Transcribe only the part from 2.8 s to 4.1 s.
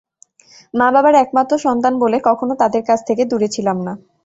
কাছ থেকে দূরে ছিলাম না।